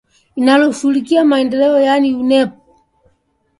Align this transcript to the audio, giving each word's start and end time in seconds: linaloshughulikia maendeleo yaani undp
linaloshughulikia 0.35 1.25
maendeleo 1.29 1.77
yaani 1.87 2.13
undp 2.21 2.51